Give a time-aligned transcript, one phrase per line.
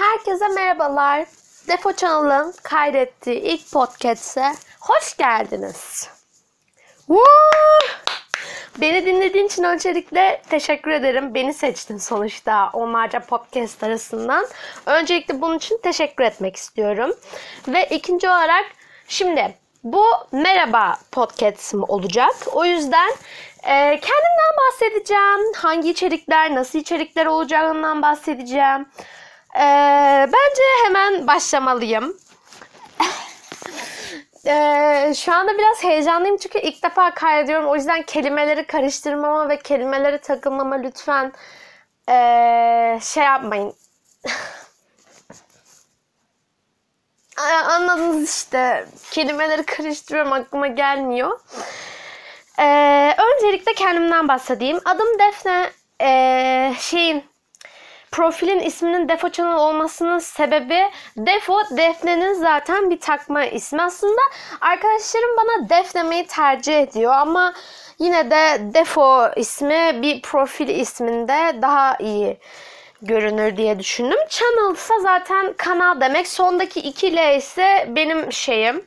[0.00, 1.26] Herkese merhabalar.
[1.68, 6.08] Defo Channel'ın kaydettiği ilk podcast'e hoş geldiniz.
[6.96, 7.24] Woo!
[8.80, 11.34] Beni dinlediğin için öncelikle teşekkür ederim.
[11.34, 14.46] Beni seçtin sonuçta onlarca podcast arasından.
[14.86, 17.14] Öncelikle bunun için teşekkür etmek istiyorum.
[17.68, 18.64] Ve ikinci olarak
[19.08, 19.54] şimdi
[19.84, 22.34] bu merhaba podcast'im olacak.
[22.52, 23.10] O yüzden
[23.62, 25.52] e, kendimden bahsedeceğim.
[25.56, 28.86] Hangi içerikler, nasıl içerikler olacağından bahsedeceğim.
[29.56, 29.60] E,
[30.32, 32.16] bence hemen başlamalıyım.
[34.46, 37.66] Ee, şu anda biraz heyecanlıyım çünkü ilk defa kaydediyorum.
[37.68, 41.32] O yüzden kelimeleri karıştırmama ve kelimeleri takılmama lütfen
[42.08, 43.74] ee, şey yapmayın.
[47.38, 48.86] Ay, Anladınız işte.
[49.10, 51.40] Kelimeleri karıştırıyorum aklıma gelmiyor.
[52.58, 54.80] Ee, öncelikle kendimden bahsedeyim.
[54.84, 55.70] Adım Defne.
[56.02, 57.24] Ee, şeyin
[58.10, 60.80] profilin isminin Defo Channel olmasının sebebi
[61.16, 63.82] Defo Defne'nin zaten bir takma ismi.
[63.82, 64.20] Aslında
[64.60, 67.54] arkadaşlarım bana Def demeyi tercih ediyor ama
[67.98, 72.36] yine de Defo ismi bir profil isminde daha iyi
[73.02, 74.18] görünür diye düşündüm.
[74.28, 76.28] Channel ise zaten kanal demek.
[76.28, 78.84] Sondaki 2 L ise benim şeyim.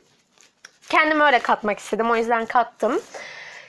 [0.88, 2.10] Kendimi öyle katmak istedim.
[2.10, 3.00] O yüzden kattım.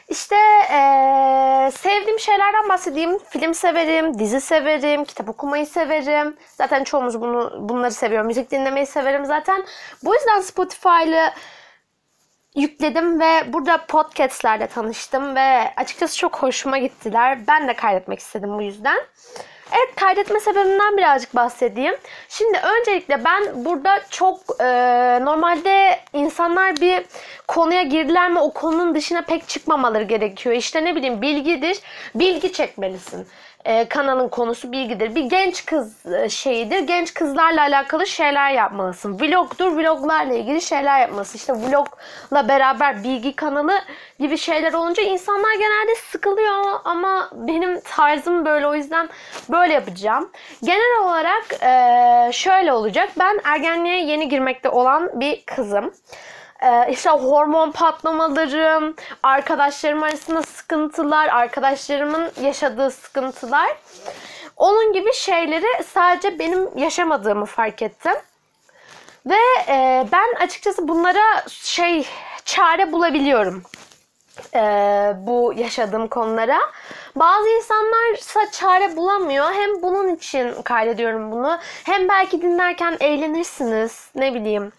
[0.09, 0.35] İşte
[0.69, 3.17] eee, sevdiğim şeylerden bahsedeyim.
[3.19, 6.37] Film severim, dizi severim, kitap okumayı severim.
[6.57, 8.25] Zaten çoğumuz bunu bunları seviyor.
[8.25, 9.65] Müzik dinlemeyi severim zaten.
[10.03, 11.31] Bu yüzden Spotify'lı
[12.55, 17.39] yükledim ve burada podcastlerle tanıştım ve açıkçası çok hoşuma gittiler.
[17.47, 18.97] Ben de kaydetmek istedim bu yüzden.
[19.77, 21.95] Evet kaydetme sebebimden birazcık bahsedeyim.
[22.29, 24.65] Şimdi öncelikle ben burada çok e,
[25.25, 27.05] normalde insanlar bir
[27.47, 30.55] konuya girdiler mi o konunun dışına pek çıkmamaları gerekiyor.
[30.55, 31.79] İşte ne bileyim bilgidir,
[32.15, 33.27] bilgi çekmelisin.
[33.65, 35.15] E, kanalın konusu bilgidir.
[35.15, 36.79] Bir genç kız e, şeyidir.
[36.79, 39.19] Genç kızlarla alakalı şeyler yapmalısın.
[39.19, 39.71] Vlogdur.
[39.77, 41.37] Vloglarla ilgili şeyler yapmalısın.
[41.37, 43.73] İşte vlogla beraber bilgi kanalı
[44.19, 49.09] gibi şeyler olunca insanlar genelde sıkılıyor ama benim tarzım böyle o yüzden
[49.49, 50.31] böyle yapacağım.
[50.63, 53.09] Genel olarak e, şöyle olacak.
[53.19, 55.93] Ben ergenliğe yeni girmekte olan bir kızım.
[56.65, 63.77] Ee, işte hormon patlamalarım, arkadaşlarım arasında sıkıntılar, arkadaşlarımın yaşadığı sıkıntılar.
[64.57, 68.13] Onun gibi şeyleri sadece benim yaşamadığımı fark ettim.
[69.25, 69.37] Ve
[69.67, 72.07] e, ben açıkçası bunlara şey
[72.45, 73.63] çare bulabiliyorum.
[74.55, 74.61] E,
[75.17, 76.59] bu yaşadığım konulara.
[77.15, 79.53] Bazı insanlarsa çare bulamıyor.
[79.53, 81.57] Hem bunun için kaydediyorum bunu.
[81.83, 84.09] Hem belki dinlerken eğlenirsiniz.
[84.15, 84.71] Ne bileyim.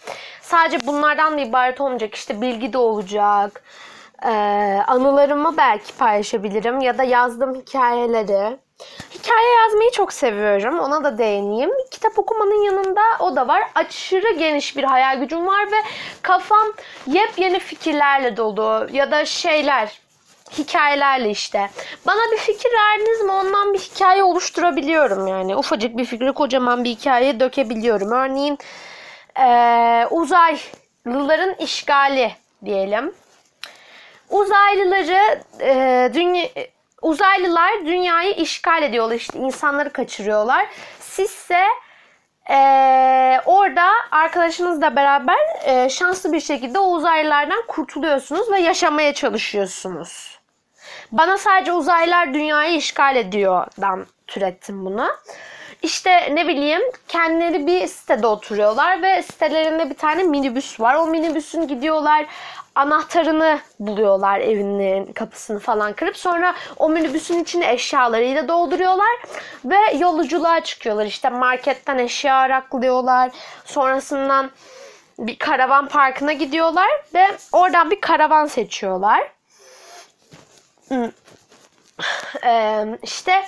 [0.43, 2.15] Sadece bunlardan da ibaret olmayacak.
[2.15, 3.63] İşte bilgi de olacak.
[4.25, 4.29] Ee,
[4.87, 6.81] anılarımı belki paylaşabilirim.
[6.81, 8.59] Ya da yazdığım hikayeleri.
[9.27, 10.79] Hikaye yazmayı çok seviyorum.
[10.81, 11.71] Ona da değineyim.
[11.91, 13.63] Kitap okumanın yanında o da var.
[13.75, 15.77] Aşırı geniş bir hayal gücüm var ve
[16.23, 16.67] kafam
[17.07, 18.87] yepyeni fikirlerle dolu.
[18.93, 20.01] Ya da şeyler,
[20.59, 21.71] hikayelerle işte.
[22.07, 25.57] Bana bir fikir verdiniz mi ondan bir hikaye oluşturabiliyorum yani.
[25.57, 28.13] Ufacık bir fikri kocaman bir hikaye dökebiliyorum.
[28.13, 28.59] Örneğin
[29.39, 32.33] eee, uzaylıların işgali
[32.65, 33.15] diyelim.
[34.31, 36.47] Uzaylıları eee dünya
[37.03, 40.67] uzaylılar dünyayı işgal ediyorlar işte insanları kaçırıyorlar.
[41.01, 41.65] Sizse
[42.51, 45.37] eee, orada arkadaşınızla beraber
[45.67, 50.39] eee, şanslı bir şekilde o uzaylılardan kurtuluyorsunuz ve yaşamaya çalışıyorsunuz.
[51.13, 55.09] Bana sadece uzaylılar dünyayı işgal ediyordan türettim bunu.
[55.87, 60.95] İşte ne bileyim kendileri bir sitede oturuyorlar ve sitelerinde bir tane minibüs var.
[60.95, 62.27] O minibüsün gidiyorlar
[62.75, 69.17] anahtarını buluyorlar evinin kapısını falan kırıp sonra o minibüsün içine eşyalarıyla dolduruyorlar
[69.65, 71.07] ve yolculuğa çıkıyorlar.
[71.07, 73.31] İşte marketten eşya araklıyorlar.
[73.65, 74.51] Sonrasından
[75.19, 79.33] bir karavan parkına gidiyorlar ve oradan bir karavan seçiyorlar.
[82.45, 83.45] Ee, işte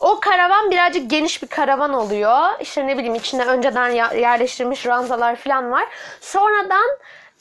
[0.00, 2.60] o karavan birazcık geniş bir karavan oluyor.
[2.60, 5.84] İşte ne bileyim içinde önceden yerleştirilmiş ranzalar falan var.
[6.20, 6.88] Sonradan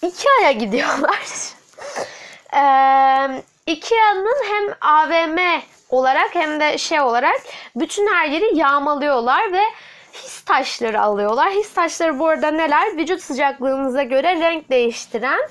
[0.01, 1.19] Ikea'ya gidiyorlar.
[2.53, 7.41] ee, Ikea'nın hem AVM olarak hem de şey olarak
[7.75, 9.61] bütün her yeri yağmalıyorlar ve
[10.13, 11.49] his taşları alıyorlar.
[11.49, 12.97] His taşları bu arada neler?
[12.97, 15.49] Vücut sıcaklığınıza göre renk değiştiren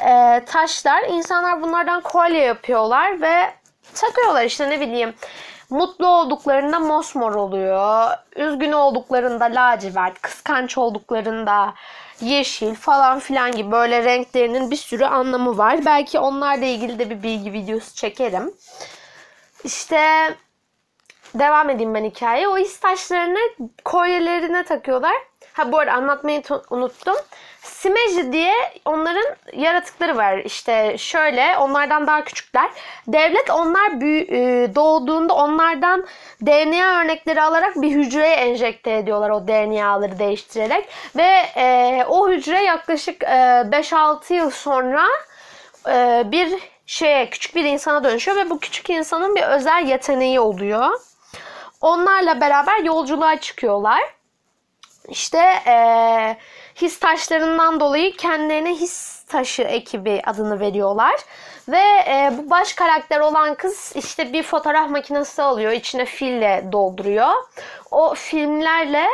[0.00, 1.02] e, taşlar.
[1.02, 3.52] İnsanlar bunlardan kolye yapıyorlar ve
[3.96, 5.14] takıyorlar işte ne bileyim.
[5.70, 8.10] Mutlu olduklarında mosmor oluyor.
[8.36, 10.22] Üzgün olduklarında lacivert.
[10.22, 11.74] Kıskanç olduklarında
[12.20, 15.84] yeşil falan filan gibi böyle renklerinin bir sürü anlamı var.
[15.86, 18.54] Belki onlarla ilgili de bir bilgi videosu çekerim.
[19.64, 20.34] İşte
[21.34, 22.48] devam edeyim ben hikayeye.
[22.48, 23.38] O his taşlarını
[23.84, 25.16] kolyelerine takıyorlar.
[25.56, 27.16] Ha bu arada anlatmayı tu- unuttum.
[27.62, 28.54] Simeji diye
[28.84, 30.38] onların yaratıkları var.
[30.38, 32.70] İşte şöyle onlardan daha küçükler.
[33.08, 36.06] Devlet onlar büyü, e, doğduğunda onlardan
[36.46, 40.88] DNA örnekleri alarak bir hücreye enjekte ediyorlar o DNA'ları değiştirerek.
[41.16, 45.04] Ve e, o hücre yaklaşık e, 5-6 yıl sonra
[45.88, 46.54] e, bir
[46.86, 51.00] şeye küçük bir insana dönüşüyor ve bu küçük insanın bir özel yeteneği oluyor.
[51.80, 54.16] Onlarla beraber yolculuğa çıkıyorlar.
[55.08, 56.36] İşte eee,
[56.74, 61.14] his taşlarından dolayı kendilerine his taşı ekibi adını veriyorlar.
[61.68, 65.72] Ve eee, bu baş karakter olan kız işte bir fotoğraf makinesi alıyor.
[65.72, 67.30] içine fille dolduruyor.
[67.90, 69.06] O filmlerle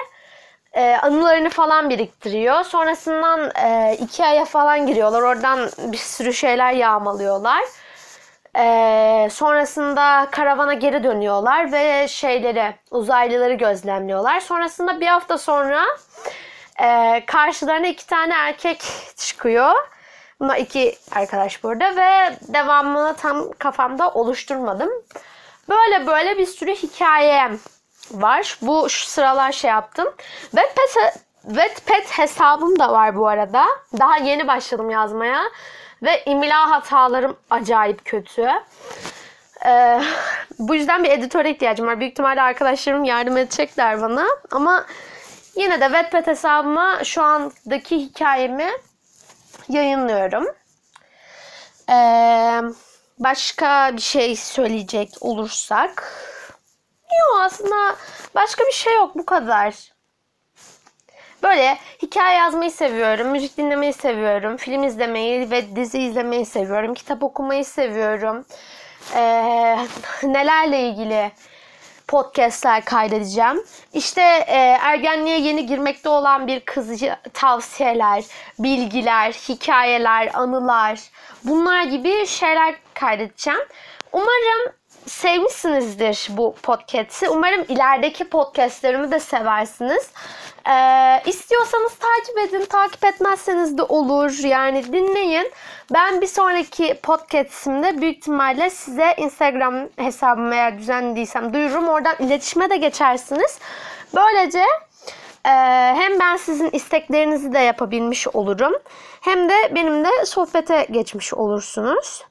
[0.77, 2.65] eee, anılarını falan biriktiriyor.
[2.65, 5.23] Sonrasından eee iki aya falan giriyorlar.
[5.23, 7.63] Oradan bir sürü şeyler yağmalıyorlar.
[8.57, 14.41] Ee, sonrasında karavana geri dönüyorlar ve şeyleri uzaylıları gözlemliyorlar.
[14.41, 15.85] Sonrasında bir hafta sonra
[16.83, 18.83] e, karşılarına iki tane erkek
[19.17, 19.75] çıkıyor.
[20.41, 24.91] Bunlar iki arkadaş burada ve devamını tam kafamda oluşturmadım.
[25.69, 27.59] Böyle böyle bir sürü hikayem
[28.11, 28.59] var.
[28.63, 30.15] Bu şu sıralar şey yaptım.
[30.41, 31.13] Wattpad,
[31.43, 33.67] Wattpad hesabım da var bu arada.
[33.99, 35.43] Daha yeni başladım yazmaya.
[36.03, 38.49] Ve imla hatalarım acayip kötü.
[39.67, 40.03] Ee,
[40.59, 42.01] bu yüzden bir editöre ihtiyacım var.
[42.01, 44.27] Büyük ihtimalle arkadaşlarım yardım edecekler bana.
[44.51, 44.87] Ama
[45.57, 48.71] yine de Wattpad hesabıma şu andaki hikayemi
[49.69, 50.47] yayınlıyorum.
[51.91, 52.61] Ee,
[53.19, 56.13] başka bir şey söyleyecek olursak.
[57.03, 57.97] Yok aslında
[58.35, 59.92] başka bir şey yok bu kadar.
[61.43, 67.65] Böyle hikaye yazmayı seviyorum, müzik dinlemeyi seviyorum, film izlemeyi ve dizi izlemeyi seviyorum, kitap okumayı
[67.65, 68.45] seviyorum.
[69.15, 69.79] Ee,
[70.23, 71.33] nelerle ilgili
[72.09, 73.65] podcastler kaydedeceğim.
[73.93, 78.25] İşte e, ergenliğe yeni girmekte olan bir kızı tavsiyeler,
[78.59, 81.01] bilgiler, hikayeler, anılar
[81.45, 83.61] bunlar gibi şeyler kaydedeceğim.
[84.13, 84.73] Umarım
[85.07, 87.29] sevmişsinizdir bu podcast'i.
[87.29, 90.11] Umarım ilerideki podcastlerimi de seversiniz.
[90.69, 92.65] Ee, istiyorsanız takip edin.
[92.65, 94.45] Takip etmezseniz de olur.
[94.45, 95.53] Yani dinleyin.
[95.93, 101.89] Ben bir sonraki podcast'imde büyük ihtimalle size Instagram hesabımı eğer düzenlediysem duyururum.
[101.89, 103.59] Oradan iletişime de geçersiniz.
[104.15, 104.65] Böylece
[105.45, 105.51] e,
[105.97, 108.73] hem ben sizin isteklerinizi de yapabilmiş olurum.
[109.21, 112.25] Hem de benimle sohbete geçmiş olursunuz.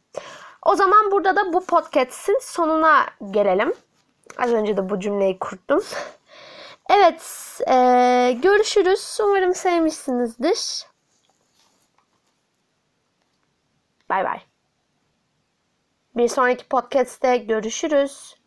[0.65, 3.73] O zaman burada da bu podcast'in sonuna gelelim.
[4.37, 5.83] Az önce de bu cümleyi kurdum.
[6.89, 7.21] Evet,
[7.67, 7.73] e,
[8.43, 9.17] görüşürüz.
[9.23, 10.85] Umarım sevmişsinizdir.
[14.09, 14.39] Bay bay.
[16.15, 18.40] Bir sonraki podcast'te görüşürüz.